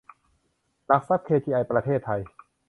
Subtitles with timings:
[0.85, 2.21] หลักทรัพย์ เคจีไอ ประเทศไทย